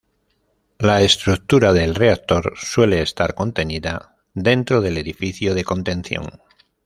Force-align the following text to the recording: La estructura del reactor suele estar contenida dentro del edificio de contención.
La 0.79 0.99
estructura 1.03 1.73
del 1.73 1.93
reactor 1.93 2.53
suele 2.57 3.03
estar 3.03 3.35
contenida 3.35 4.15
dentro 4.33 4.81
del 4.81 4.97
edificio 4.97 5.53
de 5.53 5.63
contención. 5.63 6.41